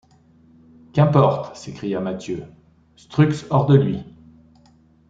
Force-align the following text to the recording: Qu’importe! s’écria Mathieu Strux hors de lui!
Qu’importe! 0.93 1.55
s’écria 1.55 1.99
Mathieu 1.99 2.45
Strux 2.95 3.45
hors 3.51 3.67
de 3.67 3.75
lui! 3.75 3.99